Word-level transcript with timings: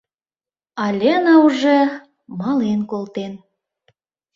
А 0.83 0.85
Лена 0.99 1.35
уже 1.45 1.77
мален 2.39 2.81
колтен. 2.91 3.33